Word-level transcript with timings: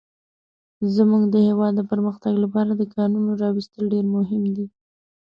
زموږ 0.95 1.23
د 1.29 1.35
هيواد 1.47 1.73
د 1.75 1.81
پرمختګ 1.91 2.33
لپاره 2.43 2.71
د 2.75 2.83
کانونو 2.95 3.29
راويستل 3.41 3.83
ډير 3.93 4.05
مهم 4.15 4.43
دي. 4.55 4.65